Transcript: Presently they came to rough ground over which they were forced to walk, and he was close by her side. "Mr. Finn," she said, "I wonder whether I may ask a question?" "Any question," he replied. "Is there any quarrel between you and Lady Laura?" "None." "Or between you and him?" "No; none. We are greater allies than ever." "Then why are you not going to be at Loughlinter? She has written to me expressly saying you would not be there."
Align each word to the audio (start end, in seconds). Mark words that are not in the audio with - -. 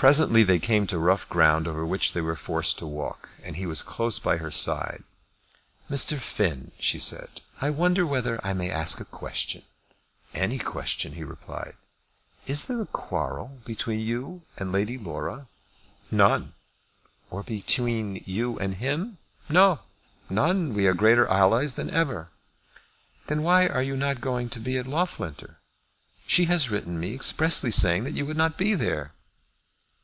Presently 0.00 0.44
they 0.44 0.58
came 0.58 0.86
to 0.86 0.98
rough 0.98 1.28
ground 1.28 1.68
over 1.68 1.84
which 1.84 2.14
they 2.14 2.22
were 2.22 2.34
forced 2.34 2.78
to 2.78 2.86
walk, 2.86 3.28
and 3.42 3.56
he 3.56 3.66
was 3.66 3.82
close 3.82 4.18
by 4.18 4.38
her 4.38 4.50
side. 4.50 5.04
"Mr. 5.90 6.16
Finn," 6.16 6.70
she 6.78 6.98
said, 6.98 7.42
"I 7.60 7.68
wonder 7.68 8.06
whether 8.06 8.40
I 8.42 8.54
may 8.54 8.70
ask 8.70 8.98
a 8.98 9.04
question?" 9.04 9.62
"Any 10.32 10.58
question," 10.58 11.16
he 11.16 11.22
replied. 11.22 11.74
"Is 12.46 12.64
there 12.64 12.78
any 12.78 12.86
quarrel 12.86 13.58
between 13.66 14.00
you 14.00 14.40
and 14.56 14.72
Lady 14.72 14.96
Laura?" 14.96 15.48
"None." 16.10 16.54
"Or 17.28 17.42
between 17.42 18.22
you 18.24 18.58
and 18.58 18.76
him?" 18.76 19.18
"No; 19.50 19.80
none. 20.30 20.72
We 20.72 20.86
are 20.86 20.94
greater 20.94 21.26
allies 21.26 21.74
than 21.74 21.90
ever." 21.90 22.30
"Then 23.26 23.42
why 23.42 23.66
are 23.66 23.82
you 23.82 23.98
not 23.98 24.22
going 24.22 24.48
to 24.48 24.60
be 24.60 24.78
at 24.78 24.86
Loughlinter? 24.86 25.56
She 26.26 26.46
has 26.46 26.70
written 26.70 26.94
to 26.94 26.98
me 27.00 27.12
expressly 27.14 27.70
saying 27.70 28.06
you 28.16 28.24
would 28.24 28.38
not 28.38 28.56
be 28.56 28.72
there." 28.74 29.12